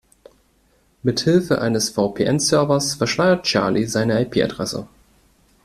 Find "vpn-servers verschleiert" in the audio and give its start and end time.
1.91-3.43